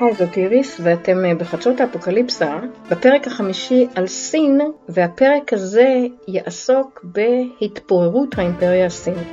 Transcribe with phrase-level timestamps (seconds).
[0.00, 2.58] היי, זאת איריס, ואתם אה, בחדשות האפוקליפסה,
[2.90, 9.28] בפרק החמישי על סין, והפרק הזה יעסוק בהתפוררות האימפריה הסינית.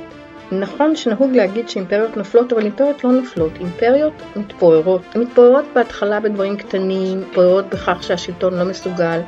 [0.52, 5.02] נכון שנהוג להגיד שאימפריות נופלות, אבל אימפריות לא נופלות, אימפריות מתפוררות.
[5.14, 9.20] הן מתפוררות בהתחלה בדברים קטנים, מתפוררות בכך שהשלטון לא מסוגל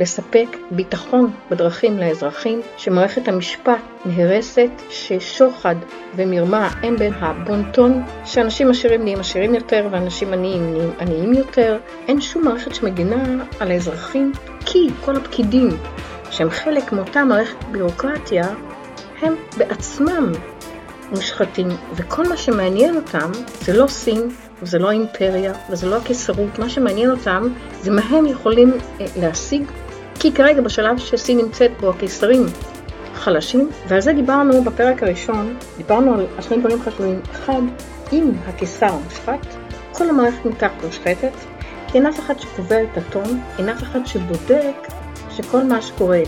[0.00, 5.74] לספק ביטחון בדרכים לאזרחים, שמערכת המשפט נהרסת, ששוחד
[6.16, 11.78] ומרמה הם בין הבונטון, שאנשים עשירים נהיים עשירים יותר ואנשים עניים נהיים עניים יותר.
[12.08, 14.32] אין שום מערכת שמגינה על האזרחים,
[14.66, 15.68] כי כל הפקידים
[16.30, 18.48] שהם חלק מאותה מערכת ביורוקרטיה,
[19.22, 20.32] הם בעצמם
[21.10, 24.28] מושחתים, וכל מה שמעניין אותם זה לא סין,
[24.62, 27.48] וזה לא האימפריה, וזה לא הקיסרות, מה שמעניין אותם
[27.80, 29.62] זה מה הם יכולים אה, להשיג
[30.20, 32.46] כי כרגע בשלב שסין נמצאת בו הקיסרים
[33.14, 37.20] חלשים, ועל זה דיברנו בפרק הראשון, דיברנו על שני דברים חשובים.
[37.30, 37.60] אחד,
[38.12, 39.46] אם הקיסר מושחת,
[39.92, 41.32] כל המערכת מתחת מושחתת,
[41.88, 44.88] כי אין אף אחד שקובע את הטון, אין אף אחד שבודק
[45.30, 46.20] שכל מה שקורה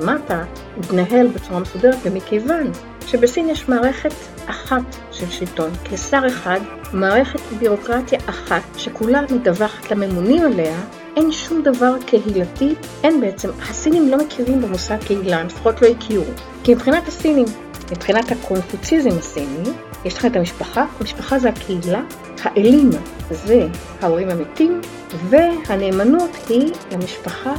[0.00, 0.44] למטה
[0.76, 2.72] מתנהל בצורה מסודרת, ומכיוון
[3.06, 4.14] שבסין יש מערכת
[4.46, 6.60] אחת של שלטון, קיסר אחד,
[6.92, 10.76] מערכת בירוקרטיה אחת, שכולה מדווחת לממונים עליה,
[11.16, 16.24] אין שום דבר קהילתי, אין בעצם, הסינים לא מכירים במושג קהילה, לפחות לא הכירו.
[16.64, 17.46] כי מבחינת הסינים,
[17.90, 19.70] מבחינת הקונפוציזם הסיני,
[20.04, 22.02] יש לך את המשפחה, המשפחה זה הקהילה,
[22.42, 22.90] האלים
[23.30, 23.66] זה
[24.02, 24.80] ההורים המתים,
[25.28, 27.52] והנאמנות היא למשפחה,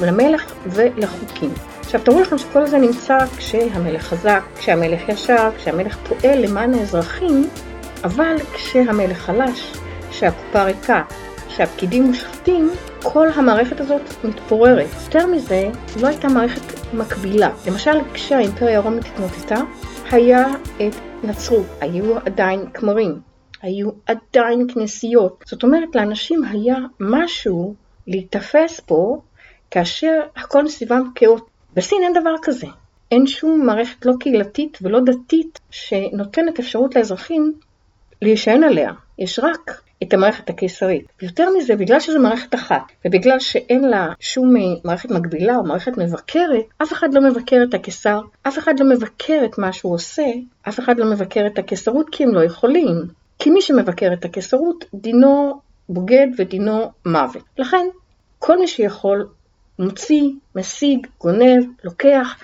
[0.00, 1.50] למלך ולחוקים.
[1.80, 7.48] עכשיו תראו לכם שכל זה נמצא כשהמלך חזק, כשהמלך ישר, כשהמלך פועל למען האזרחים,
[8.04, 9.72] אבל כשהמלך חלש,
[10.10, 11.02] שהקופה ריקה,
[11.56, 12.70] שהפקידים מושחתים,
[13.02, 14.86] כל המערכת הזאת מתפוררת.
[15.04, 17.50] יותר מזה, לא הייתה מערכת מקבילה.
[17.66, 19.56] למשל, כשהאימפריה הרומית התמוטטה,
[20.10, 23.20] היה את נצרות, היו עדיין כמרים,
[23.62, 25.44] היו עדיין כנסיות.
[25.46, 27.74] זאת אומרת, לאנשים היה משהו
[28.06, 29.20] להיתפס פה
[29.70, 31.44] כאשר הכל סביבם כאוט.
[31.74, 32.66] בסין אין דבר כזה.
[33.10, 37.52] אין שום מערכת לא קהילתית ולא דתית שנותנת אפשרות לאזרחים
[38.22, 38.92] להישען עליה.
[39.18, 41.06] יש רק את המערכת הקיסרית.
[41.22, 44.54] יותר מזה, בגלל שזו מערכת אחת, ובגלל שאין לה שום
[44.84, 49.42] מערכת מקבילה או מערכת מבקרת, אף אחד לא מבקר את הקיסר, אף אחד לא מבקר
[49.44, 50.26] את מה שהוא עושה,
[50.68, 52.96] אף אחד לא מבקר את הקיסרות כי הם לא יכולים.
[53.38, 57.42] כי מי שמבקר את הקיסרות, דינו בוגד ודינו מוות.
[57.58, 57.86] לכן,
[58.38, 59.28] כל מי שיכול
[59.78, 62.36] מוציא, משיג, גונב, לוקח,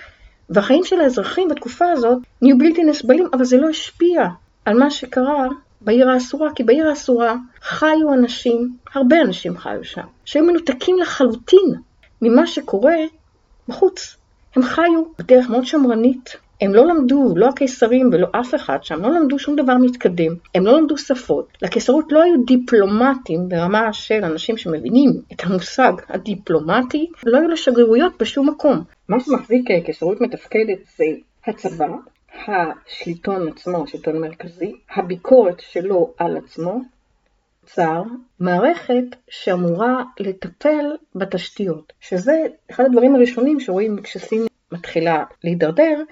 [0.49, 4.27] והחיים של האזרחים בתקופה הזאת נהיו בלתי נסבלים, אבל זה לא השפיע
[4.65, 5.47] על מה שקרה
[5.81, 11.73] בעיר האסורה, כי בעיר האסורה חיו אנשים, הרבה אנשים חיו שם, שהיו מנותקים לחלוטין
[12.21, 12.95] ממה שקורה
[13.67, 14.17] בחוץ.
[14.55, 16.35] הם חיו בדרך מאוד שמרנית.
[16.61, 20.35] הם לא למדו, לא הקיסרים ולא אף אחד שם, לא למדו שום דבר מתקדם.
[20.55, 21.57] הם לא למדו שפות.
[21.61, 28.49] לקיסרות לא היו דיפלומטים ברמה של אנשים שמבינים את המושג הדיפלומטי, לא היו לשגרירויות בשום
[28.49, 28.83] מקום.
[29.09, 31.05] מה שמחזיק קיסרות מתפקדת זה
[31.47, 31.87] הצבא,
[32.47, 36.81] השלטון עצמו, השלטון המרכזי, הביקורת שלו על עצמו,
[37.65, 38.03] צר,
[38.39, 46.03] מערכת שאמורה לטפל בתשתיות, שזה אחד הדברים הראשונים שרואים כשסין מתחילה להידרדר,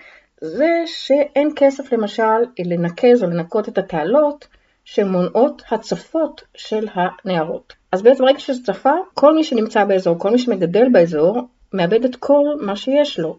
[0.41, 4.47] זה שאין כסף למשל לנקז או לנקות את התעלות
[4.85, 7.73] שמונעות הצפות של הנערות.
[7.91, 11.41] אז בעצם ברגע שזה צפה, כל מי שנמצא באזור, כל מי שמגדל באזור,
[11.73, 13.37] מאבד את כל מה שיש לו.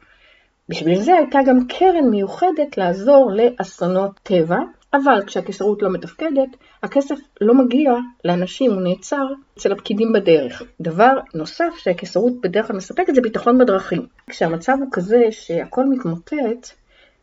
[0.68, 4.58] בשביל זה הייתה גם קרן מיוחדת לעזור לאסונות טבע,
[4.94, 6.48] אבל כשהקיסרות לא מתפקדת,
[6.82, 7.92] הכסף לא מגיע
[8.24, 9.26] לאנשים, הוא נעצר
[9.58, 10.62] אצל הפקידים בדרך.
[10.80, 14.06] דבר נוסף שהקיסרות בדרך כלל מספקת זה ביטחון בדרכים.
[14.30, 16.70] כשהמצב הוא כזה שהכל מתמוטט,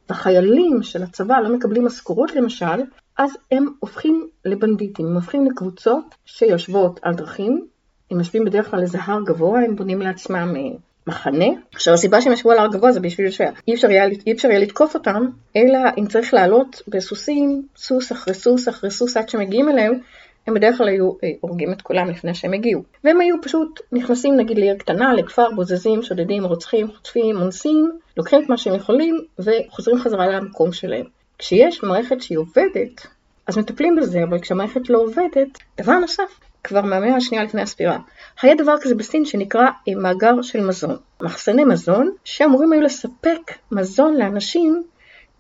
[0.10, 2.82] והחיילים של הצבא לא מקבלים משכורות למשל,
[3.18, 7.68] אז הם הופכים לבנדיטים, הם הופכים לקבוצות שיושבות על דרכים,
[8.12, 10.78] הם יושבים בדרך כלל איזה הר גבוה, הם בונים לעצמם אה,
[11.08, 11.46] מחנה.
[11.74, 14.96] עכשיו הסיבה שהם ישבו על הר גבוה זה בשביל שאי אפשר היה, אפשר היה לתקוף
[14.96, 20.00] אותם, אלא אם צריך לעלות בסוסים, סוס אחרי סוס אחרי סוס עד שמגיעים אליהם,
[20.48, 22.84] הם בדרך כלל היו אה, הורגים את כולם לפני שהם הגיעו.
[23.03, 28.50] והם היו פשוט נכנסים נגיד לעיר קטנה, לכפר, בוזזים, שודדים, רוצחים, חוטפים, אונסים, לוקחים את
[28.50, 31.06] מה שהם יכולים וחוזרים חזרה למקום שלהם.
[31.38, 33.08] כשיש מערכת שהיא עובדת,
[33.47, 35.47] אז מטפלים בזה, אבל כשהמערכת לא עובדת,
[35.78, 37.97] דבר נוסף, כבר מהמאה השנייה לפני הספירה.
[38.41, 40.97] היה דבר כזה בסין שנקרא אה, מאגר של מזון.
[41.22, 44.84] מחסני מזון שאמורים היו לספק מזון לאנשים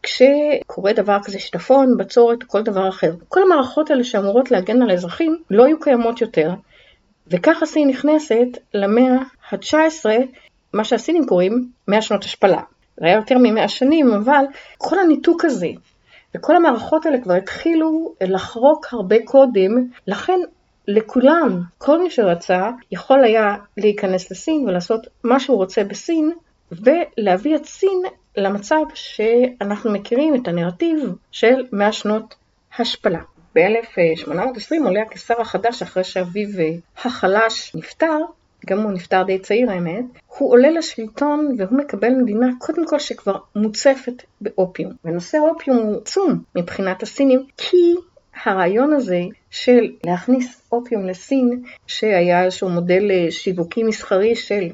[0.03, 3.11] כשקורה דבר כזה שיטפון, בצורת כל דבר אחר.
[3.27, 6.53] כל המערכות האלה שאמורות להגן על האזרחים לא היו קיימות יותר,
[7.27, 9.17] וככה סין נכנסת למאה
[9.51, 10.05] ה-19,
[10.73, 12.61] מה שהסינים קוראים 100 שנות השפלה.
[12.97, 14.45] זה היה יותר מ-100 שנים, אבל
[14.77, 15.69] כל הניתוק הזה
[16.35, 19.71] וכל המערכות האלה כבר התחילו לחרוק הרבה קודם,
[20.07, 20.39] לכן
[20.87, 21.61] לכולם.
[21.77, 26.31] כל מי שרצה יכול היה להיכנס לסין ולעשות מה שהוא רוצה בסין,
[26.71, 28.01] ולהביא את סין
[28.37, 30.99] למצב שאנחנו מכירים את הנרטיב
[31.31, 32.35] של 100 שנות
[32.79, 33.19] השפלה.
[33.55, 36.47] ב-1820 עולה הקיסר החדש אחרי שאביו
[37.03, 38.17] החלש נפטר,
[38.65, 43.37] גם הוא נפטר די צעיר האמת, הוא עולה לשלטון והוא מקבל מדינה קודם כל שכבר
[43.55, 44.91] מוצפת באופיום.
[45.05, 47.95] ונושא האופיום הוא עצום מבחינת הסינים, כי
[48.43, 49.21] הרעיון הזה
[49.51, 54.67] של להכניס אופיום לסין, שהיה איזשהו מודל שיווקי מסחרי של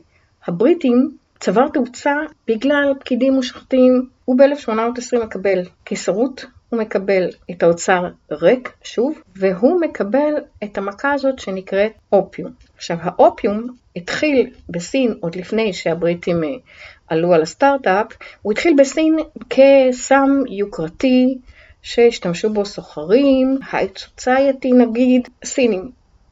[0.48, 2.16] הבריטים, צבר תאוצה
[2.48, 4.08] בגלל פקידים מושחתים.
[4.26, 11.40] הוא ב-1820 מקבל קיסרות, הוא מקבל את האוצר ריק, שוב, והוא מקבל את המכה הזאת
[11.40, 12.52] שנקראת אופיום.
[12.76, 16.50] עכשיו, האופיום התחיל בסין עוד לפני שהבריטים אה,
[17.08, 18.08] עלו על הסטארט-אפ,
[18.42, 19.18] הוא התחיל בסין
[19.50, 21.38] כסם יוקרתי
[21.82, 25.92] שהשתמשו בו סוחרים, הייט סוצייטי נגיד, סינים.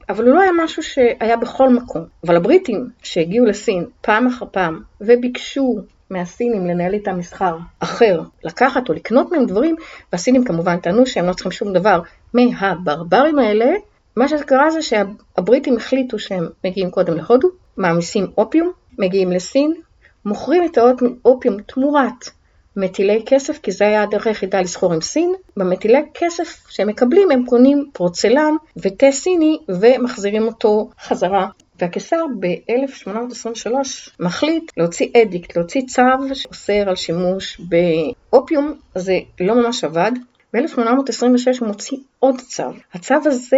[0.10, 2.06] אבל הוא לא היה משהו שהיה בכל מקום.
[2.26, 8.94] אבל הבריטים שהגיעו לסין פעם אחר פעם וביקשו מהסינים לנהל איתם מסחר אחר, לקחת או
[8.94, 9.76] לקנות מהם דברים,
[10.12, 12.02] והסינים כמובן טענו שהם לא צריכים שום דבר
[12.34, 13.66] מהברברים האלה,
[14.16, 19.74] מה שקרה זה שהבריטים החליטו שהם מגיעים קודם להודו, מעמיסים אופיום, מגיעים לסין,
[20.26, 22.30] מוכרים את האופיום תמורת
[22.80, 25.34] מטילי כסף, כי זה היה הדרך היחידה לסחור עם סין.
[25.58, 31.48] במטילי כסף שהם מקבלים הם קונים פורצלן ותה סיני ומחזירים אותו חזרה.
[31.80, 33.72] והקיסר ב-1823
[34.20, 36.02] מחליט להוציא אדיקט, להוציא צו
[36.34, 40.12] שאוסר על שימוש באופיום, זה לא ממש עבד.
[40.54, 42.64] ב-1826 הוא מוציא עוד צו.
[42.94, 43.58] הצו הזה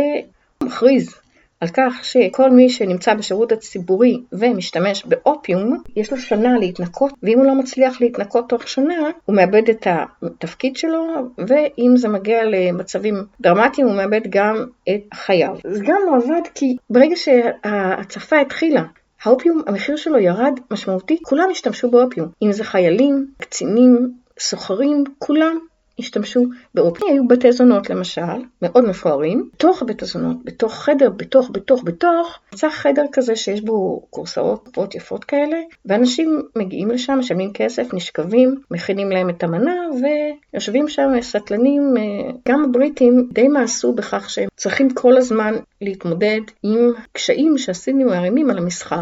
[0.64, 1.21] מכריז
[1.62, 7.46] על כך שכל מי שנמצא בשירות הציבורי ומשתמש באופיום, יש לו שנה להתנקות, ואם הוא
[7.46, 11.06] לא מצליח להתנקות תוך שנה, הוא מאבד את התפקיד שלו,
[11.38, 15.56] ואם זה מגיע למצבים דרמטיים, הוא מאבד גם את חייו.
[15.68, 18.84] זה גם לא עבד כי ברגע שההצפה התחילה,
[19.24, 22.28] האופיום, המחיר שלו ירד משמעותית, כולם השתמשו באופיום.
[22.44, 25.58] אם זה חיילים, קצינים, סוחרים, כולם
[26.00, 26.46] השתמשו
[26.76, 27.06] באופי.
[27.10, 28.22] היו בתי זונות למשל,
[28.62, 34.06] מאוד מפוארים, בתוך בית הזונות, בתוך חדר, בתוך, בתוך, בתוך, נמצא חדר כזה שיש בו
[34.10, 40.88] קורסאות קופות יפות כאלה, ואנשים מגיעים לשם, משלמים כסף, נשכבים, מכינים להם את המנה, ויושבים
[40.88, 47.58] שם סטלנים, אה, גם הבריטים די מעשו בכך שהם צריכים כל הזמן להתמודד עם קשיים
[47.58, 49.02] שהסינים מערימים על המסחר.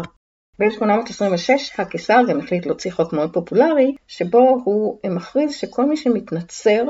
[0.60, 6.84] ב-1826 הקיסר גם החליט להוציא חוק מאוד פופולרי, שבו הוא מכריז שכל מי שמתנצר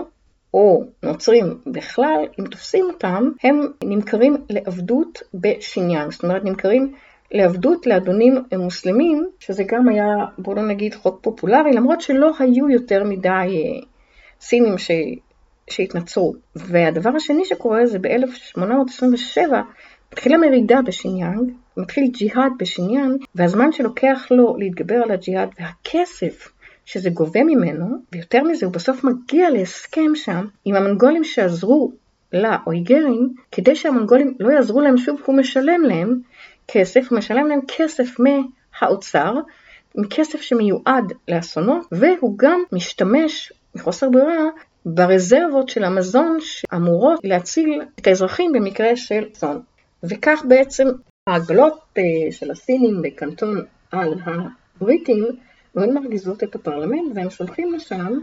[0.54, 6.10] או נוצרים בכלל, אם תופסים אותם, הם נמכרים לעבדות בשיניאן.
[6.10, 6.92] זאת אומרת, נמכרים
[7.32, 10.06] לעבדות לאדונים מוסלמים, שזה גם היה,
[10.38, 13.86] בואו לא נגיד, חוק פופולרי, למרות שלא היו יותר מדי אה,
[14.40, 14.90] סינים ש...
[15.70, 16.34] שהתנצרו.
[16.56, 19.54] והדבר השני שקורה זה ב-1827
[20.12, 26.48] מתחילה מרידה בשיניאנג, מתחיל ג'יהאד בשיניאן, והזמן שלוקח לו להתגבר על הג'יהאד והכסף
[26.84, 31.92] שזה גובה ממנו, ויותר מזה הוא בסוף מגיע להסכם שם עם המונגולים שעזרו
[32.32, 36.20] לאויגרים, כדי שהמונגולים לא יעזרו להם שוב, הוא משלם להם
[36.68, 39.34] כסף, הוא משלם להם כסף מהאוצר,
[39.94, 44.48] מכסף שמיועד לאסונות, והוא גם משתמש מחוסר ברירה
[44.86, 49.60] ברזרבות של המזון שאמורות להציל את האזרחים במקרה של אסון.
[50.02, 50.88] וכך בעצם
[51.30, 55.26] ההגלות אה, של הסינים בקנטון על הבריטים
[55.74, 58.18] מאוד מרגיזות את הפרלמנט והם שולחים לשם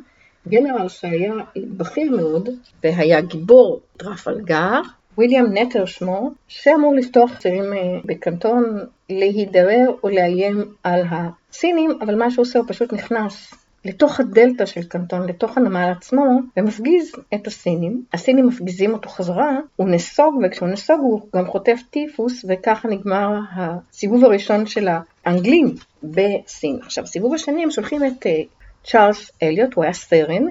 [0.47, 2.49] גנרל שהיה בכיר מאוד
[2.83, 4.81] והיה גיבור טרפלגר,
[5.17, 12.31] ויליאם נטר שמו, שאמור לפתוח צירים אה, בקנטון, להידרר או לאיים על הסינים, אבל מה
[12.31, 13.53] שהוא עושה הוא פשוט נכנס
[13.87, 18.03] לתוך הדלתא של קנטון, לתוך הנמל עצמו, ומפגיז את הסינים.
[18.13, 24.23] הסינים מפגיזים אותו חזרה, הוא נסוג, וכשהוא נסוג הוא גם חוטף טיפוס, וככה נגמר הסיבוב
[24.23, 24.87] הראשון של
[25.25, 26.79] האנגלים בסין.
[26.81, 28.41] עכשיו, בסיבוב השני הם שולחים את אה,
[28.83, 30.43] צ'ארלס אליוט, הוא היה סרן,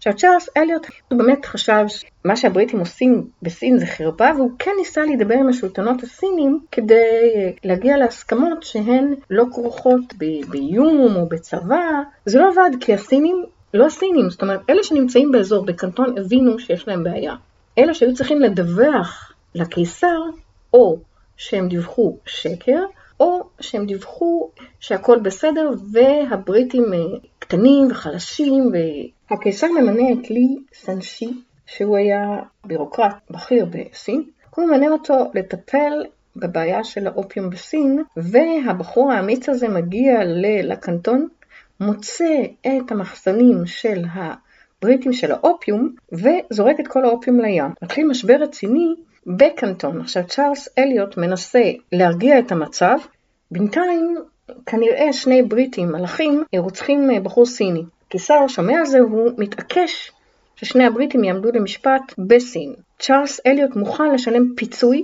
[0.00, 5.04] עכשיו צ'ארלס אליוט הוא באמת חשב שמה שהבריטים עושים בסין זה חרפה והוא כן ניסה
[5.04, 10.14] להידבר עם השלטונות הסינים כדי אה, להגיע להסכמות שהן לא כרוכות
[10.48, 11.90] באיום או בצבא.
[12.26, 16.88] זה לא עבד כי הסינים, לא הסינים, זאת אומרת אלה שנמצאים באזור בקנטון הבינו שיש
[16.88, 17.34] להם בעיה.
[17.78, 20.20] אלה שהיו צריכים לדווח לקיסר
[20.74, 20.98] או
[21.36, 22.84] שהם דיווחו שקר
[23.20, 26.98] או שהם דיווחו שהכל בסדר והבריטים אה,
[27.38, 28.72] קטנים וחלשים
[29.30, 31.30] והקיסר ממנה את לי סנשי
[31.66, 36.04] שהוא היה בירוקרט בכיר בסין, הוא ממנה אותו לטפל
[36.36, 40.12] בבעיה של האופיום בסין והבחור האמיץ הזה מגיע
[40.62, 41.28] לקנטון,
[41.80, 47.64] מוצא את המחסנים של הבריטים של האופיום וזורק את כל האופיום לים.
[47.82, 48.94] מתחיל משבר רציני
[49.26, 50.00] בקנטון.
[50.00, 52.98] עכשיו צ'ארלס אליוט מנסה להרגיע את המצב,
[53.50, 54.16] בינתיים
[54.66, 57.82] כנראה שני בריטים, מלאכים, רוצחים בחור סיני.
[58.10, 60.12] קיסר שומע על זה והוא מתעקש
[60.56, 62.74] ששני הבריטים יעמדו למשפט בסין.
[62.98, 65.02] צ'ארלס אליוט מוכן לשלם פיצוי,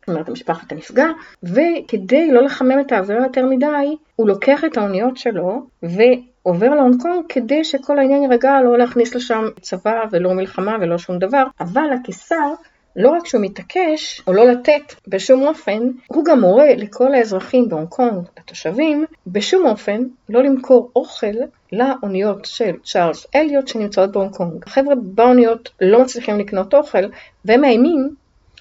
[0.00, 1.06] זאת אומרת משפחת הנפגע,
[1.42, 7.24] וכדי לא לחמם את העבירה יותר מדי, הוא לוקח את האוניות שלו ועובר להונג קונג
[7.28, 12.54] כדי שכל העניין יירגע, לא להכניס לשם צבא ולא מלחמה ולא שום דבר, אבל הקיסר
[12.96, 17.88] לא רק שהוא מתעקש, או לא לתת בשום אופן, הוא גם מורה לכל האזרחים בהונג
[17.88, 21.36] קונג, לתושבים, בשום אופן לא למכור אוכל
[21.72, 24.64] לאוניות של צ'ארלס אליוט שנמצאות בהונג קונג.
[24.66, 27.04] החבר'ה באוניות לא מצליחים לקנות אוכל,
[27.44, 28.14] והם מאיימים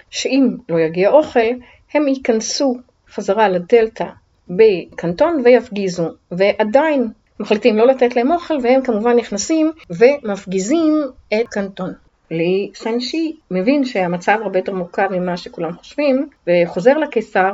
[0.10, 1.50] שאם לא יגיע אוכל,
[1.94, 2.78] הם ייכנסו
[3.10, 4.08] חזרה לדלתא
[4.50, 7.08] בקנטון ויפגיזו, ועדיין
[7.40, 10.94] מחליטים לא לתת להם אוכל, והם כמובן נכנסים ומפגיזים
[11.34, 11.94] את קנטון.
[12.34, 17.52] לי סנשי מבין שהמצב הרבה יותר מורכב ממה שכולם חושבים, וחוזר לקיסר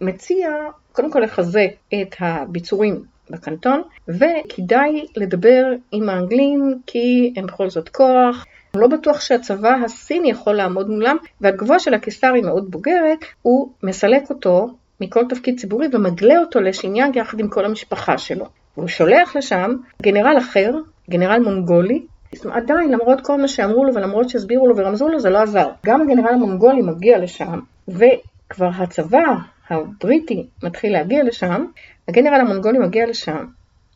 [0.00, 0.48] ומציע
[0.92, 8.46] קודם כל לחזק את הביצורים בקנטון, וכדאי לדבר עם האנגלים כי הם בכל זאת כוח.
[8.76, 14.30] לא בטוח שהצבא הסיני יכול לעמוד מולם, והתגובה של הקיסר היא מאוד בוגרת, הוא מסלק
[14.30, 14.68] אותו
[15.00, 18.46] מכל תפקיד ציבורי ומגלה אותו לשנייה יחד עם כל המשפחה שלו.
[18.74, 20.70] הוא שולח לשם גנרל אחר,
[21.10, 22.02] גנרל מונגולי,
[22.50, 25.68] עדיין, למרות כל מה שאמרו לו ולמרות שהסבירו לו ורמזו לו, זה לא עזר.
[25.86, 29.34] גם הגנרל המונגולי מגיע לשם, וכבר הצבא
[29.70, 31.66] הבריטי מתחיל להגיע לשם,
[32.08, 33.46] הגנרל המונגולי מגיע לשם,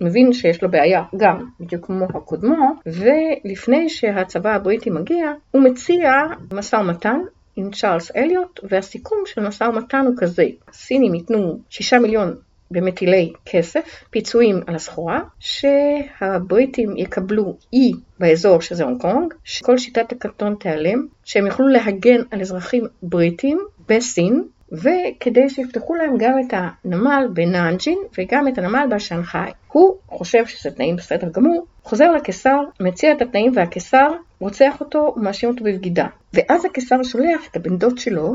[0.00, 6.10] מבין שיש לו בעיה גם, בדיוק כמו הקודמו, ולפני שהצבא הבריטי מגיע, הוא מציע
[6.52, 7.20] משא ומתן
[7.56, 12.36] עם צ'ארלס אליוט, והסיכום של משא ומתן הוא כזה, הסינים ייתנו שישה מיליון
[12.71, 20.54] במטילי כסף, פיצויים על הסחורה, שהבריטים יקבלו אי באזור שזה הונג קונג, שכל שיטת הקנטון
[20.61, 27.98] תיעלם, שהם יוכלו להגן על אזרחים בריטים בסין, וכדי שיפתחו להם גם את הנמל בנאנג'ין
[28.18, 29.50] וגם את הנמל בשנגחאי.
[29.72, 35.48] הוא חושב שזה תנאים בסדר גמור, חוזר לקיסר, מציע את התנאים והקיסר רוצח אותו ומאשים
[35.48, 36.06] אותו בבגידה.
[36.34, 38.34] ואז הקיסר שולח את הבן דוד שלו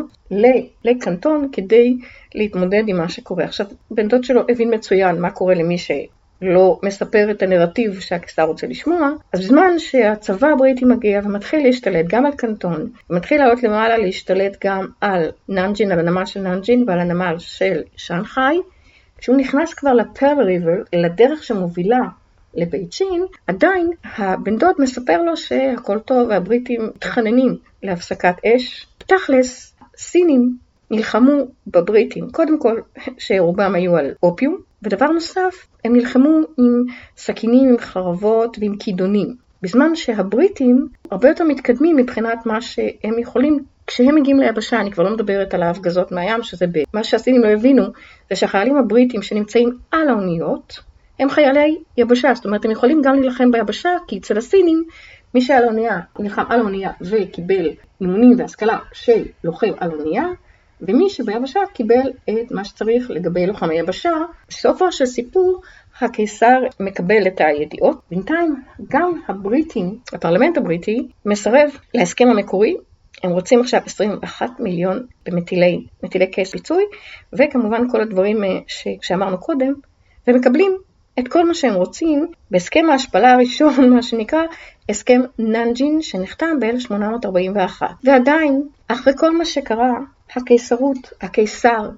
[0.86, 1.98] לקנטון כדי
[2.36, 3.44] להתמודד עם מה שקורה.
[3.44, 5.92] עכשיו, בן דוד שלו הבין מצוין מה קורה למי ש...
[6.42, 12.26] לא מספר את הנרטיב שהקיסר רוצה לשמוע, אז בזמן שהצבא הבריטי מגיע ומתחיל להשתלט גם
[12.26, 17.36] על קנטון, ומתחיל לעלות למעלה להשתלט גם על ננג'ין, על הנמל של ננג'ין ועל הנמל
[17.40, 18.58] של שנגחאי,
[19.18, 22.02] כשהוא נכנס כבר לפרל ריבר, לדרך שמובילה
[22.54, 28.88] לבייג'ין, עדיין הבן דוד מספר לו שהכל טוב והבריטים מתחננים להפסקת אש.
[28.98, 30.58] תכלס, סינים
[30.92, 31.32] נלחמו
[31.68, 32.82] בבריטים, קודם כל
[33.18, 36.84] שרובם היו על אופיום, ודבר נוסף, הם נלחמו עם
[37.18, 39.36] סכינים, עם חרבות ועם כידונים.
[39.62, 45.14] בזמן שהבריטים הרבה יותר מתקדמים מבחינת מה שהם יכולים כשהם מגיעים ליבשה, אני כבר לא
[45.14, 46.84] מדברת על ההפגזות מהים, שזה ב...
[46.94, 47.84] מה שהסינים לא הבינו,
[48.30, 50.80] זה שהחיילים הבריטים שנמצאים על האוניות,
[51.20, 54.84] הם חיילי יבשה, זאת אומרת הם יכולים גם להילחם ביבשה, כי אצל הסינים,
[55.34, 57.70] מי שעל האונייה נלחם על האונייה וקיבל
[58.02, 60.24] אימונים והשכלה של לוחם על האונייה,
[60.82, 64.12] ומי שביבשה קיבל את מה שצריך לגבי לוחמי יבשה.
[64.50, 65.62] בסופו של סיפור
[66.02, 68.02] הקיסר מקבל את הידיעות.
[68.12, 68.56] בינתיים
[68.90, 72.76] גם הבריטים, הפרלמנט הבריטי, מסרב להסכם המקורי.
[73.24, 76.84] הם רוצים עכשיו 21 מיליון במטילי מטילי קייס פיצוי,
[77.34, 79.74] וכמובן כל הדברים אה, ש, שאמרנו קודם,
[80.28, 80.78] ומקבלים
[81.20, 84.42] את כל מה שהם רוצים בהסכם ההשפלה הראשון, מה שנקרא
[84.90, 87.82] הסכם ננג'ין, שנחתם ב-1841.
[88.04, 89.94] ועדיין, אחרי כל מה שקרה,
[90.36, 91.90] הקיסרות, הקיסר,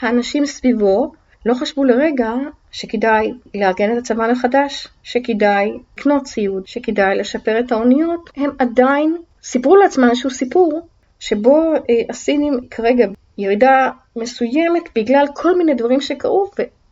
[0.00, 1.12] האנשים סביבו,
[1.46, 2.32] לא חשבו לרגע
[2.72, 9.76] שכדאי לארגן את הצבא מחדש, שכדאי לקנות ציוד, שכדאי לשפר את האוניות, הם עדיין סיפרו
[9.76, 10.80] לעצמם איזשהו סיפור
[11.20, 13.06] שבו אה, הסינים כרגע
[13.38, 16.50] ירידה מסוימת בגלל כל מיני דברים שקרו,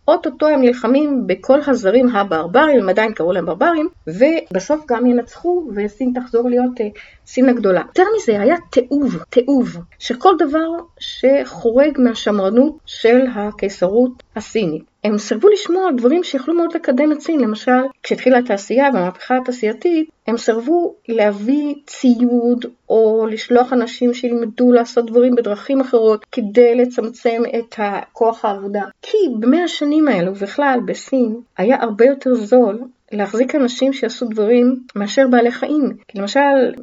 [0.09, 6.13] אוטוטו הם נלחמים בכל הזרים הברברים, הם עדיין קראו להם ברברים, ובסוף גם ינצחו וסין
[6.15, 7.83] תחזור להיות uh, סין הגדולה.
[7.89, 10.69] יותר מזה, היה תיעוב, תיעוב של כל דבר
[10.99, 14.92] שחורג מהשמרנות של הקיסרות הסינית.
[15.05, 20.11] הם סירבו לשמוע על דברים שיכלו מאוד לקדם את סין, למשל, כשהתחילה התעשייה והמהפכה התעשייתית,
[20.27, 27.75] הם סירבו להביא ציוד או לשלוח אנשים שילמדו לעשות דברים בדרכים אחרות כדי לצמצם את
[28.13, 28.83] כוח העבודה.
[29.03, 32.81] כי במאה השנים האלו, בכלל בסין, היה הרבה יותר זול
[33.13, 35.97] להחזיק אנשים שיעשו דברים מאשר בעלי חיים.
[36.09, 36.41] כי למשל,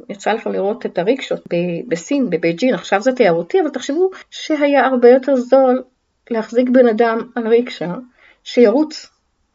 [0.08, 1.40] יצא לך לראות את הריקשות
[1.88, 5.82] בסין, בבייג'ין, עכשיו זה תיירותי, אבל תחשבו שהיה הרבה יותר זול
[6.30, 7.94] להחזיק בן אדם על ריקשה
[8.44, 9.06] שירוץ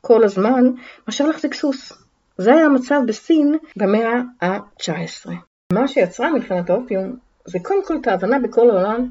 [0.02, 0.64] כל הזמן,
[1.08, 1.94] מאשר להחזיק סוס.
[2.38, 5.30] זה היה המצב בסין במאה ה-19.
[5.74, 7.16] מה שיצרה מלחמת האופיום
[7.46, 9.08] זה קודם כל את ההבנה בכל העולם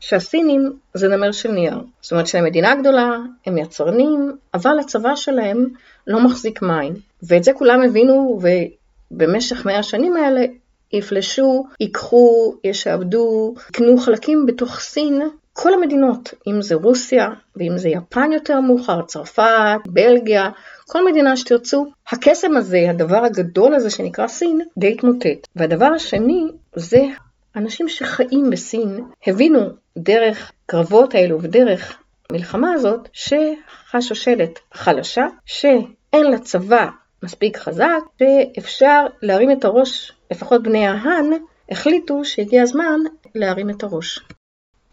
[0.00, 1.82] שהסינים זה נמר של נייר.
[2.00, 5.66] זאת אומרת שהם מדינה גדולה, הם יצרנים, אבל הצבא שלהם
[6.06, 6.94] לא מחזיק מים.
[7.22, 8.40] ואת זה כולם הבינו,
[9.10, 10.44] ובמשך מאה השנים האלה
[10.92, 15.22] יפלשו, ייקחו, ישעבדו, יקנו חלקים בתוך סין,
[15.60, 20.50] כל המדינות, אם זה רוסיה, ואם זה יפן יותר מאוחר, צרפת, בלגיה,
[20.86, 25.48] כל מדינה שתרצו, הקסם הזה, הדבר הגדול הזה שנקרא סין, די התמוטט.
[25.56, 26.44] והדבר השני
[26.76, 27.02] זה
[27.56, 29.60] אנשים שחיים בסין, הבינו
[29.98, 31.98] דרך קרבות האלו ודרך
[32.30, 36.86] המלחמה הזאת, שהשושלת חלשה, שאין לה צבא
[37.22, 41.30] מספיק חזק, שאפשר להרים את הראש, לפחות בני ההאן,
[41.70, 43.00] החליטו שהגיע הזמן
[43.34, 44.20] להרים את הראש.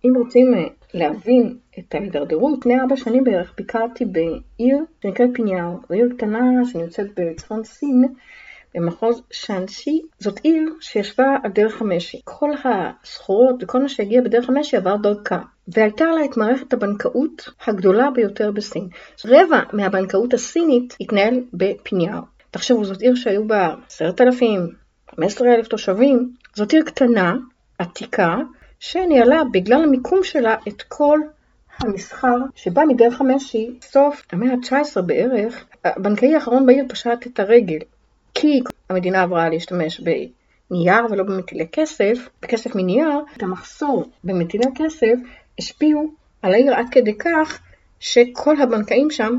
[0.05, 5.93] אם רוצים אה, להבין את ההידרדרות, לפני ארבע שנים בערך ביקרתי בעיר שנקראת פיניאו, זו
[5.93, 8.05] עיר קטנה שנמצאת בצפון סין,
[8.75, 10.01] במחוז שאנשי.
[10.19, 12.21] זאת עיר שישבה על דרך המשי.
[12.24, 15.39] כל הסחורות וכל מה שהגיע בדרך המשי עבר דרכה.
[15.67, 18.88] והייתה לה את מערכת הבנקאות הגדולה ביותר בסין.
[19.25, 22.19] רבע מהבנקאות הסינית התנהל בפיניאו.
[22.51, 24.67] תחשבו, זאת עיר שהיו בה עשרת אלפים,
[25.15, 26.33] חמש עשרה אלף תושבים.
[26.55, 27.35] זאת עיר קטנה,
[27.79, 28.38] עתיקה,
[28.92, 31.20] שניהלה בגלל המיקום שלה את כל
[31.80, 37.77] המסחר שבא מדרך המשי, סוף המאה ה-19 בערך, הבנקאי האחרון בעיר פשט את הרגל,
[38.34, 45.15] כי המדינה עברה להשתמש בנייר ולא במטילי כסף, בכסף מנייר, את המחסור במטילי כסף
[45.60, 46.12] השפיעו
[46.42, 47.60] על העיר עד כדי כך
[48.00, 49.38] שכל הבנקאים שם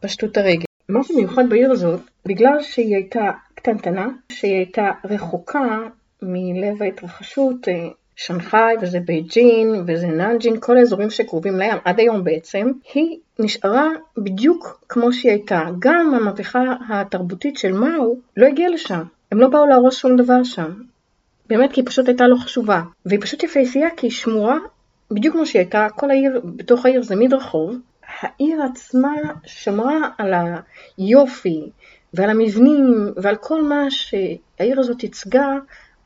[0.00, 0.64] פשטו את הרגל.
[0.88, 5.78] מה שמיוחד בעיר הזאת, בגלל שהיא הייתה קטנטנה, שהיא הייתה רחוקה
[6.22, 12.70] מלב ההתרחשות אה, שנגחאי וזה בייג'ין וזה נאנג'ין, כל האזורים שקרובים לים עד היום בעצם,
[12.94, 15.64] היא נשארה בדיוק כמו שהיא הייתה.
[15.78, 20.72] גם המהפכה התרבותית של מאו לא הגיעה לשם, הם לא באו להרוס שום דבר שם.
[21.48, 22.82] באמת כי היא פשוט הייתה לא חשובה.
[23.06, 24.58] והיא פשוט יפהפייה כי היא שמורה
[25.10, 27.76] בדיוק כמו שהיא הייתה, כל העיר, בתוך העיר זה מדרחוב.
[28.20, 29.14] העיר עצמה
[29.44, 30.34] שמרה על
[30.98, 31.70] היופי
[32.14, 35.52] ועל המבנים ועל כל מה שהעיר הזאת ייצגה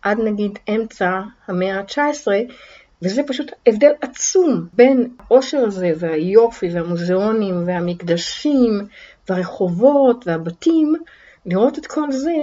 [0.03, 2.27] עד נגיד אמצע המאה ה-19,
[3.03, 8.81] וזה פשוט הבדל עצום בין העושר הזה והיופי והמוזיאונים והמקדשים
[9.29, 10.95] והרחובות והבתים,
[11.47, 12.35] לראות את כל זה,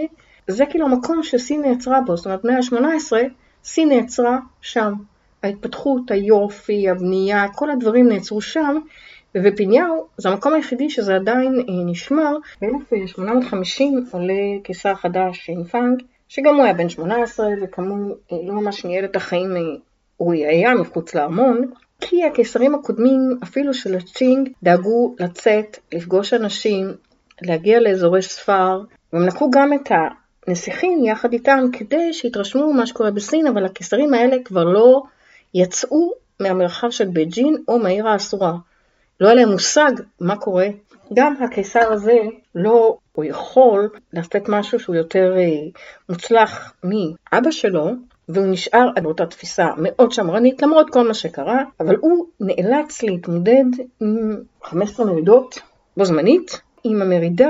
[0.48, 3.13] זה כאילו המקום שסין נעצרה בו, זאת אומרת מאה ה-18,
[3.63, 4.93] סין נעצרה שם.
[5.43, 8.78] ההתפתחות, היופי, הבנייה, כל הדברים נעצרו שם,
[9.36, 12.38] ובפיניאו זה המקום היחידי שזה עדיין אה, נשמר.
[12.62, 19.16] ב-1850 עולה קיסר חדש, שינפאנג, שגם הוא היה בן 18 וכאמור לא ממש ניהל את
[19.16, 19.62] החיים, אה,
[20.18, 26.94] הוא היה מחוץ לארמון, כי הקיסרים הקודמים, אפילו של הצ'ינג, דאגו לצאת, לפגוש אנשים,
[27.42, 28.82] להגיע לאזורי ספר,
[29.13, 29.92] והם לקחו גם את
[30.48, 35.04] הנסיכים יחד איתם כדי שיתרשמו ממה שקורה בסין, אבל הקיסרים האלה כבר לא
[35.54, 38.54] יצאו מהמרחב של בייג'ין או מהעיר האסורה.
[39.20, 40.68] לא היה להם מושג מה קורה.
[41.14, 42.18] גם הקיסר הזה
[42.56, 45.70] לא הוא יכול לעשות משהו שהוא יותר אה,
[46.10, 47.92] מוצלח מאבא שלו,
[48.30, 53.66] והוא נשאר על אותה תפיסה מאוד שמרנית למרות כל מה שקרה, אבל הוא נאלץ להתמודד
[54.00, 55.60] עם 15 מרידות
[55.98, 57.50] בו זמנית, עם המרידה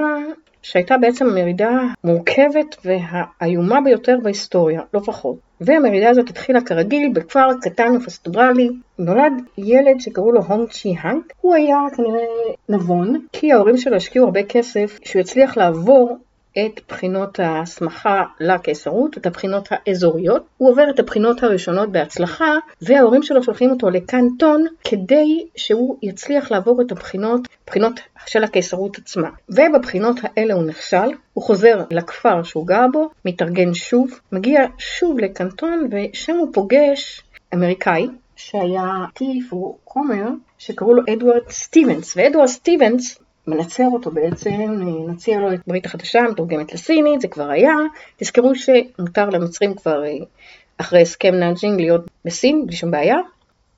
[0.62, 1.70] שהייתה בעצם המרידה
[2.04, 5.36] המורכבת והאיומה ביותר בהיסטוריה, לא פחות.
[5.62, 8.70] והמרידה הזאת התחילה כרגיל בכפר קטן ופסטורלי.
[9.00, 11.22] נולד ילד שקראו לו הונג צ'י האנג.
[11.42, 12.26] הוא היה כנראה
[12.70, 16.18] נבון, כי ההורים שלו השקיעו הרבה כסף שהוא יצליח לעבור
[16.58, 20.44] את בחינות ההסמכה לקיסרות, את הבחינות האזוריות.
[20.58, 26.82] הוא עובר את הבחינות הראשונות בהצלחה, וההורים שלו שולחים אותו לקנטון כדי שהוא יצליח לעבור
[26.82, 29.30] את הבחינות, בחינות של הקיסרות עצמה.
[29.50, 35.90] ובבחינות האלה הוא נכשל, הוא חוזר לכפר שהוא גר בו, מתארגן שוב, מגיע שוב לקנטון,
[35.92, 37.22] ושם הוא פוגש
[37.54, 44.52] אמריקאי, שהיה טיף או כומר, שקראו לו אדוארד סטיבנס, ואדוארד סטיבנס מנצר אותו בעצם,
[45.08, 47.76] מציע לו את ברית החדשה, מתורגמת לסינית, זה כבר היה.
[48.18, 50.18] תזכרו שמותר למנצרים כבר אה,
[50.78, 53.18] אחרי הסכם נאנג'ינג להיות בסין, בלי שום בעיה.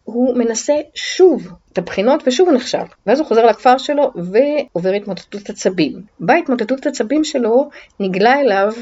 [0.03, 2.77] הוא מנסה שוב את הבחינות ושוב הוא נכשל.
[3.05, 6.01] ואז הוא חוזר לכפר שלו ועובר התמוטטות עצבים.
[6.19, 8.73] בהתמוטטות עצבים שלו נגלה אליו,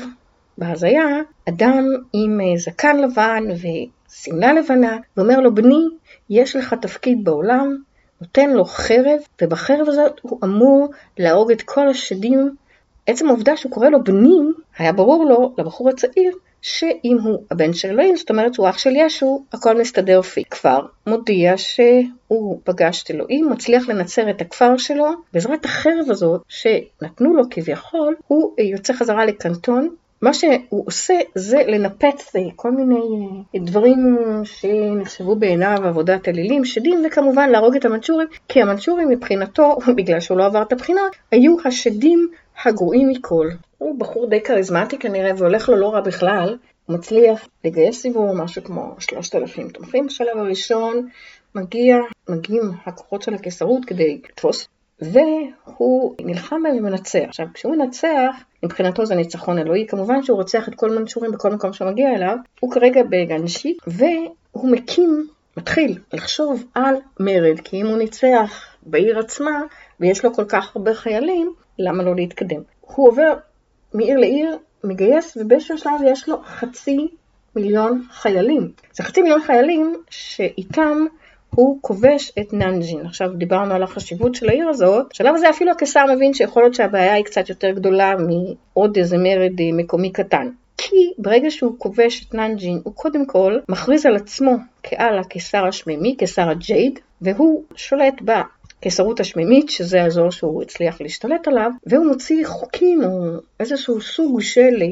[0.58, 1.08] בהזיה,
[1.50, 5.84] אדם עם אה, זקן לבן ושמלה לבנה, ואומר לו, בני,
[6.30, 7.78] יש לך תפקיד בעולם,
[8.22, 12.56] נותן לו חרב, ובחרב הזאת הוא אמור להרוג את כל השדים.
[13.08, 14.38] עצם העובדה שהוא קורא לו בני,
[14.78, 18.96] היה ברור לו, לבחור הצעיר, שאם הוא הבן של אלוהים, זאת אומרת הוא אח של
[18.96, 20.44] ישו, הכל מסתדר פי.
[20.44, 27.34] כבר מודיע שהוא פגש את אלוהים, מצליח לנצר את הכפר שלו, בעזרת החרב הזאת שנתנו
[27.36, 29.90] לו כביכול, הוא יוצא חזרה לקנטון,
[30.22, 33.00] מה שהוא עושה זה לנפץ כל מיני
[33.56, 40.38] דברים שנחשבו בעיניו עבודת אלילים, שדים, וכמובן להרוג את המנצ'ורים, כי המנצ'ורים מבחינתו, בגלל שהוא
[40.38, 42.28] לא עבר את הבחינות, היו השדים
[42.66, 43.50] הגרועים מכל.
[43.78, 46.58] הוא בחור די כריזמטי כנראה, והולך לו לא רע בכלל.
[46.86, 51.08] הוא מצליח לגייס סיבוב משהו כמו 3,000 תומכים בשלב הראשון,
[51.56, 51.96] מגיע,
[52.30, 54.68] מגיעים הכוחות של הקיסרות כדי לתפוס,
[55.02, 57.20] והוא נלחם בהם ומנצח.
[57.28, 61.74] עכשיו, כשהוא מנצח, מבחינתו זה ניצחון אלוהי, כמובן שהוא רוצח את כל מנצ'ורים בכל מקום
[61.74, 67.98] שהוא מגיע אליו, הוא כרגע בגנשי, והוא מקים, מתחיל לחשוב על מרד, כי אם הוא
[67.98, 69.62] ניצח בעיר עצמה,
[70.00, 72.62] ויש לו כל כך הרבה חיילים, למה לא להתקדם?
[72.82, 73.34] הוא עובר
[73.94, 77.08] מעיר לעיר, מגייס, ובאיזשהו שלב יש לו חצי
[77.56, 78.72] מיליון חיילים.
[78.94, 81.06] זה חצי מיליון חיילים שאיתם
[81.56, 83.06] הוא כובש את ננג'ין.
[83.06, 87.14] עכשיו דיברנו על החשיבות של העיר הזאת, בשלב הזה אפילו הקיסר מבין שיכול להיות שהבעיה
[87.14, 90.50] היא קצת יותר גדולה מעוד איזה מרד אה, מקומי קטן.
[90.78, 96.16] כי ברגע שהוא כובש את ננג'ין, הוא קודם כל מכריז על עצמו כעל הקיסר השמימי,
[96.16, 103.04] קיסר הג'ייד, והוא שולט בקיסרות השמימית, שזה האזור שהוא הצליח להשתלט עליו, והוא מוציא חוקים
[103.04, 104.84] או איזשהו סוג של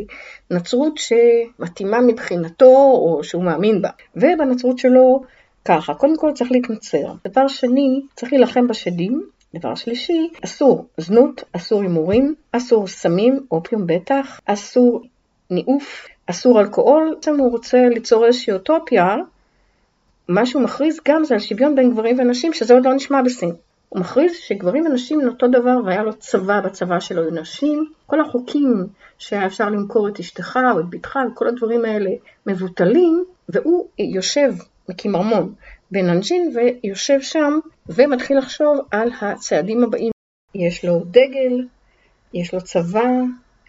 [0.52, 3.90] נצרות שמתאימה מבחינתו או שהוא מאמין בה.
[4.16, 5.22] ובנצרות שלו
[5.66, 7.14] ככה, קודם כל צריך להתנצר.
[7.28, 9.24] דבר שני, צריך להילחם בשדים.
[9.56, 15.02] דבר שלישי, אסור זנות, אסור הימורים, אסור סמים, אופיום בטח, אסור
[15.50, 17.14] ניאוף, אסור אלכוהול.
[17.16, 19.16] בעצם הוא רוצה ליצור איזושהי אוטופיה,
[20.30, 23.52] מה שהוא מכריז גם זה על שוויון בין גברים ונשים, שזה עוד לא נשמע בסין.
[23.90, 27.86] הוא מכריז שגברים ונשים הם אותו דבר והיה לו צבא בצבא שלו לנשים.
[28.06, 32.10] כל החוקים שהיה אפשר למכור את אשתך או את בתך וכל הדברים האלה
[32.46, 34.54] מבוטלים, והוא יושב
[34.90, 35.54] מקים ארמון
[35.92, 40.12] בננג'ין ויושב שם ומתחיל לחשוב על הצעדים הבאים.
[40.56, 41.68] יש לו דגל,
[42.34, 43.10] יש לו צבא,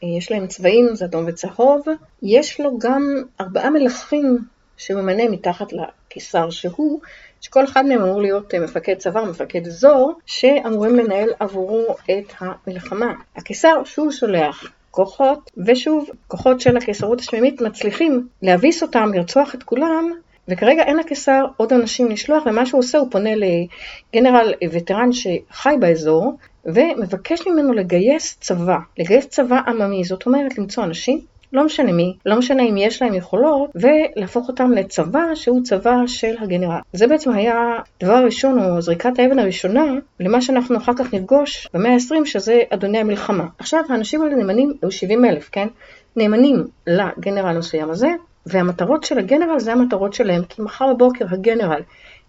[0.03, 1.87] יש להם צבעים, זה אדום וצהוב,
[2.23, 3.03] יש לו גם
[3.41, 4.39] ארבעה מלכים
[4.77, 7.01] שהוא ממנה מתחת לקיסר שהוא,
[7.41, 13.15] שכל אחד מהם אמור להיות מפקד צבא, מפקד אזור, שאמורים לנהל עבורו את המלחמה.
[13.37, 20.13] הקיסר שהוא שולח כוחות, ושוב, כוחות של הקיסרות השמימית מצליחים להביס אותם, לרצוח את כולם,
[20.49, 26.33] וכרגע אין לקיסר עוד אנשים לשלוח, ומה שהוא עושה הוא פונה לגנרל וטרן שחי באזור,
[26.65, 31.21] ומבקש ממנו לגייס צבא, לגייס צבא עממי, זאת אומרת למצוא אנשים,
[31.53, 36.35] לא משנה מי, לא משנה אם יש להם יכולות, ולהפוך אותם לצבא שהוא צבא של
[36.41, 36.79] הגנרל.
[36.93, 39.85] זה בעצם היה דבר ראשון, או זריקת האבן הראשונה,
[40.21, 43.47] למה שאנחנו אחר כך נפגוש במאה ה-20, שזה אדוני המלחמה.
[43.59, 45.69] עכשיו, האנשים האלה נאמנים, היו 70 אלף, כן?
[46.17, 48.09] נאמנים לגנרל המסוים הזה,
[48.47, 51.83] והמטרות של הגנרל זה המטרות שלהם, כי מחר בבוקר הגנרל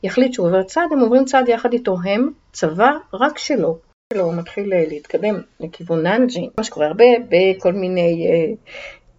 [0.04, 3.78] יחליט שהוא עובר צעד, הם עוברים צעד יחד איתו, הם צבא רק שלו.
[4.14, 8.54] שלו מתחיל אה, להתקדם לכיוון ננג'י, מה שקורה הרבה בכל מיני אה,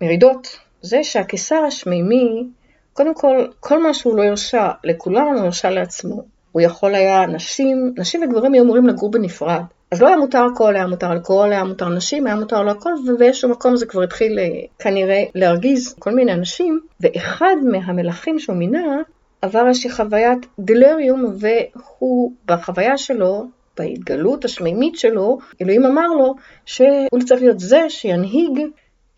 [0.01, 2.47] מרידות, זה שהקיסר השמימי,
[2.93, 6.23] קודם כל, כל מה שהוא לא הרשה לכולם, הוא הרשה לעצמו.
[6.53, 9.63] הוא יכול היה, נשים, נשים וגברים היו אמורים לגור בנפרד.
[9.91, 12.93] אז לא היה מותר הכל, היה מותר אלכוהול, היה מותר נשים, היה מותר לו הכל,
[13.07, 14.45] ובאיזשהו מקום זה כבר התחיל אה,
[14.79, 18.97] כנראה להרגיז כל מיני אנשים, ואחד מהמלכים שהוא מינה
[19.43, 23.47] עבר איזושהי חוויית דלריום, והוא בחוויה שלו,
[23.79, 26.35] בהתגלות השמימית שלו, אלוהים אמר לו
[26.67, 28.61] שהוא צריך להיות זה שינהיג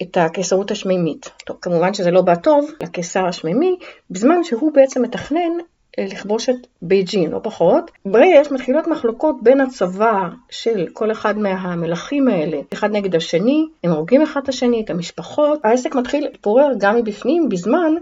[0.02, 1.30] את הקיסרות השמימית.
[1.46, 3.76] טוב, כמובן שזה לא בא טוב לקיסר השמימי,
[4.10, 5.52] בזמן שהוא בעצם מתכנן
[5.98, 7.90] לכבוש את בייג'ין, לא פחות.
[8.04, 13.90] ברגע יש מתחילות מחלוקות בין הצבא של כל אחד מהמלכים האלה, אחד נגד השני, הם
[13.90, 17.92] הורגים אחד את השני, את המשפחות, העסק מתחיל להתפורר גם מבפנים בזמן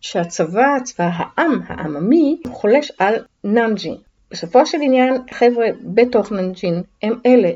[0.00, 3.96] שהצבא, צבא העם, העממי, חולש על נמג'ין.
[4.30, 7.50] בסופו של עניין, חבר'ה בתוך ננג'ין הם אלה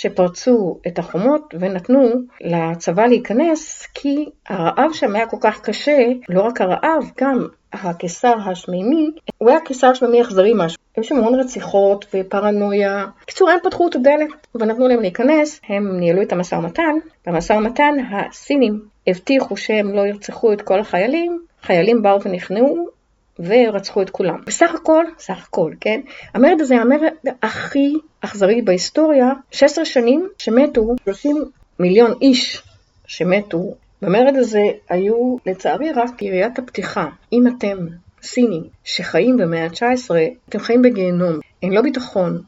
[0.00, 2.08] שפרצו את החומות ונתנו
[2.40, 9.10] לצבא להיכנס כי הרעב שם היה כל כך קשה, לא רק הרעב, גם הקיסר השמימי,
[9.38, 10.78] הוא היה קיסר שמימי אכזרי משהו.
[10.96, 13.06] היו שם המון רציחות ופרנויה.
[13.22, 16.94] בקיצור, הם פתחו את הדלת ונתנו להם להיכנס, הם ניהלו את המשא ומתן.
[17.26, 22.99] במשא ומתן הסינים הבטיחו שהם לא ירצחו את כל החיילים, חיילים באו ונכנעו
[23.44, 24.40] ורצחו את כולם.
[24.46, 26.00] בסך הכל, סך הכל, כן?
[26.34, 31.36] המרד הזה המרד הכי אכזרי בהיסטוריה, 16 שנים שמתו 30
[31.78, 32.62] מיליון איש
[33.06, 33.74] שמתו.
[34.02, 37.08] במרד הזה היו לצערי רק יריית הפתיחה.
[37.32, 37.76] אם אתם
[38.22, 40.10] סינים שחיים במאה ה-19,
[40.48, 41.40] אתם חיים בגיהנום.
[41.62, 42.42] אין לא ביטחון,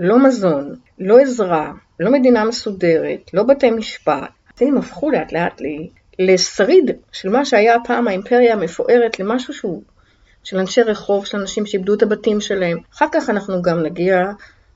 [0.00, 4.30] לא מזון, לא עזרה, לא מדינה מסודרת, לא בתי משפט.
[4.54, 5.60] הסינים הפכו לאט לאט
[6.18, 9.82] לשריד של מה שהיה פעם האימפריה המפוארת למשהו שהוא
[10.48, 12.78] של אנשי רחוב, של אנשים שאיבדו את הבתים שלהם.
[12.94, 14.24] אחר כך אנחנו גם נגיע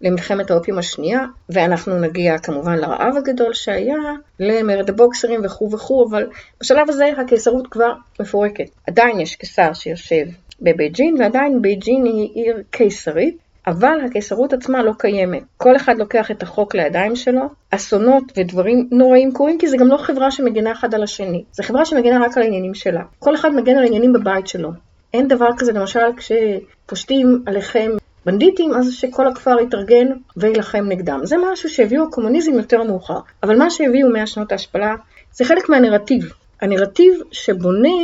[0.01, 3.97] למלחמת האופיום השנייה, ואנחנו נגיע כמובן לרעב הגדול שהיה,
[4.41, 6.27] למרד הבוקסרים וכו' וכו', אבל
[6.61, 8.65] בשלב הזה הקיסרות כבר מפורקת.
[8.87, 10.25] עדיין יש קיסר שיושב
[10.61, 15.43] בבייג'ין, ועדיין בייג'ין היא עיר קיסרית, אבל הקיסרות עצמה לא קיימת.
[15.57, 19.97] כל אחד לוקח את החוק לידיים שלו, אסונות ודברים נוראים קורים, כי זה גם לא
[19.97, 23.03] חברה שמגינה אחד על השני, זה חברה שמגינה רק על העניינים שלה.
[23.19, 24.71] כל אחד מגן על העניינים בבית שלו.
[25.15, 27.91] אין דבר כזה, למשל, כשפושטים עליכם
[28.27, 31.21] בנדיטים, אז שכל הכפר יתארגן ויילחם נגדם.
[31.23, 33.19] זה משהו שהביאו הקומוניזם יותר מאוחר.
[33.43, 34.95] אבל מה שהביאו מאה שנות ההשפלה,
[35.33, 36.33] זה חלק מהנרטיב.
[36.61, 37.99] הנרטיב שבונה,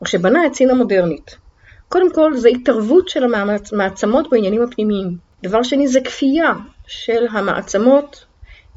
[0.00, 1.36] או שבנה את סין המודרנית.
[1.88, 3.34] קודם כל, זה התערבות של
[3.72, 5.16] המעצמות בעניינים הפנימיים.
[5.42, 6.52] דבר שני, זה כפייה
[6.86, 8.24] של המעצמות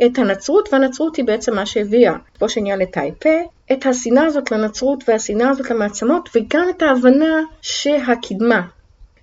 [0.05, 3.29] את הנצרות, והנצרות היא בעצם מה שהביאה, כמו שעניין לטייפה,
[3.73, 8.61] את השנאה הזאת לנצרות והשנאה הזאת למעצמות, וגם את ההבנה שהקדמה,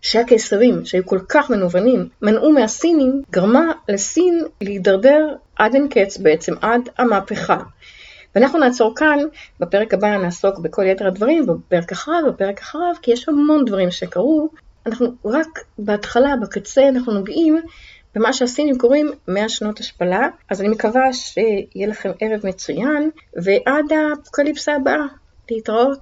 [0.03, 6.89] שהקיסרים, שהיו כל כך מנוונים, מנעו מהסינים, גרמה לסין להידרדר עד אין קץ בעצם, עד
[6.99, 7.59] המהפכה.
[8.35, 9.19] ואנחנו נעצור כאן,
[9.61, 14.49] בפרק הבא נעסוק בכל יתר הדברים, בפרק אחריו, בפרק אחריו, כי יש המון דברים שקרו.
[14.87, 17.61] אנחנו רק בהתחלה, בקצה, אנחנו נוגעים
[18.15, 20.29] במה שהסינים קוראים 100 שנות השפלה.
[20.51, 25.07] אז אני מקווה שיהיה לכם ערב מצוין, ועד האפוקליפסה הבאה,
[25.51, 25.99] להתראות.